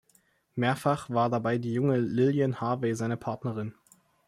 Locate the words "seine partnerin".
2.95-3.75